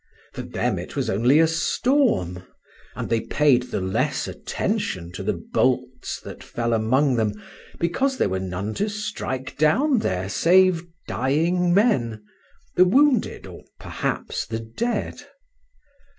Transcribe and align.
For 0.33 0.41
them 0.41 0.79
it 0.79 0.95
was 0.95 1.11
only 1.11 1.37
a 1.39 1.45
storm, 1.45 2.39
and 2.95 3.07
they 3.07 3.21
paid 3.21 3.69
the 3.69 3.79
less 3.81 4.27
attention 4.27 5.11
to 5.11 5.21
the 5.21 5.33
bolts 5.53 6.19
that 6.21 6.43
fell 6.43 6.73
among 6.73 7.17
them 7.17 7.39
because 7.79 8.17
there 8.17 8.27
were 8.27 8.39
none 8.39 8.73
to 8.81 8.89
strike 8.89 9.59
down 9.59 9.99
there 9.99 10.27
save 10.27 10.83
dying 11.07 11.71
men, 11.71 12.23
the 12.75 12.85
wounded, 12.85 13.45
or 13.45 13.61
perhaps 13.79 14.47
the 14.47 14.61
dead. 14.75 15.21